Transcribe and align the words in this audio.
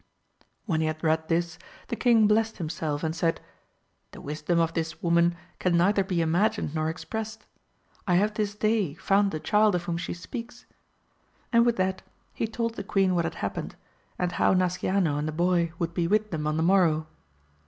When 0.65 0.81
he 0.81 0.87
had 0.87 1.03
read 1.03 1.27
this, 1.27 1.59
the 1.89 1.95
king 1.95 2.25
blessed 2.25 2.57
himself 2.57 3.03
and 3.03 3.13
fiaid, 3.13 3.37
The 4.13 4.19
wisdom 4.21 4.59
of 4.59 4.73
this 4.73 5.03
woman 5.03 5.35
can 5.59 5.77
neither 5.77 6.03
be 6.03 6.21
imagined 6.23 6.73
nor 6.73 6.89
expressed! 6.89 7.45
I 8.07 8.15
have 8.15 8.33
this 8.33 8.55
day 8.55 8.95
found 8.95 9.29
the 9.29 9.39
child 9.39 9.75
of 9.75 9.83
whom 9.83 9.97
she 9.97 10.15
speaks 10.15 10.65
I 11.53 11.57
and 11.57 11.67
with 11.67 11.75
that 11.75 12.01
he 12.33 12.47
told 12.47 12.73
the 12.77 12.83
queen 12.83 13.13
what 13.13 13.25
had 13.25 13.35
happened, 13.45 13.75
and 14.17 14.31
how 14.31 14.55
Nasciano 14.55 15.19
and 15.19 15.27
the 15.27 15.31
boy 15.31 15.71
would 15.77 15.93
be 15.93 16.07
with 16.07 16.31
them 16.31 16.47
on 16.47 16.57
the 16.57 16.63
morrow. 16.63 17.05